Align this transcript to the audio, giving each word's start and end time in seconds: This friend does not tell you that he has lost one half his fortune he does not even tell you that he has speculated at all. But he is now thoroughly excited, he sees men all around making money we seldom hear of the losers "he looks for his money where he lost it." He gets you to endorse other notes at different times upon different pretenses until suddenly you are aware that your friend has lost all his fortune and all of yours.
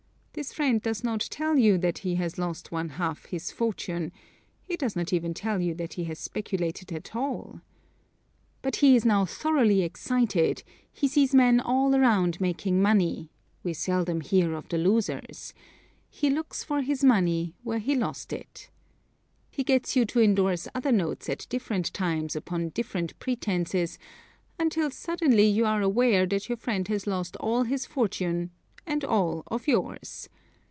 This 0.33 0.53
friend 0.53 0.81
does 0.81 1.03
not 1.03 1.27
tell 1.29 1.57
you 1.57 1.77
that 1.79 1.99
he 1.99 2.15
has 2.15 2.37
lost 2.37 2.71
one 2.71 2.87
half 2.91 3.25
his 3.25 3.51
fortune 3.51 4.13
he 4.63 4.77
does 4.77 4.95
not 4.95 5.11
even 5.11 5.33
tell 5.33 5.59
you 5.61 5.73
that 5.73 5.95
he 5.95 6.05
has 6.05 6.19
speculated 6.19 6.93
at 6.93 7.13
all. 7.17 7.59
But 8.61 8.77
he 8.77 8.95
is 8.95 9.03
now 9.03 9.25
thoroughly 9.25 9.81
excited, 9.81 10.63
he 10.89 11.09
sees 11.09 11.35
men 11.35 11.59
all 11.59 11.93
around 11.93 12.39
making 12.39 12.81
money 12.81 13.29
we 13.61 13.73
seldom 13.73 14.21
hear 14.21 14.53
of 14.53 14.69
the 14.69 14.77
losers 14.77 15.53
"he 16.09 16.29
looks 16.29 16.63
for 16.63 16.81
his 16.81 17.03
money 17.03 17.53
where 17.63 17.79
he 17.79 17.93
lost 17.93 18.31
it." 18.31 18.69
He 19.49 19.65
gets 19.65 19.97
you 19.97 20.05
to 20.05 20.21
endorse 20.21 20.65
other 20.73 20.93
notes 20.93 21.27
at 21.27 21.45
different 21.49 21.93
times 21.93 22.37
upon 22.37 22.69
different 22.69 23.19
pretenses 23.19 23.99
until 24.57 24.89
suddenly 24.91 25.45
you 25.47 25.65
are 25.65 25.81
aware 25.81 26.25
that 26.25 26.47
your 26.47 26.57
friend 26.57 26.87
has 26.87 27.05
lost 27.05 27.35
all 27.35 27.63
his 27.63 27.85
fortune 27.85 28.51
and 28.87 29.05
all 29.05 29.43
of 29.45 29.67
yours. 29.67 30.27